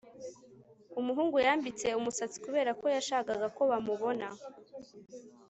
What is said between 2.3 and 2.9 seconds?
kubera ko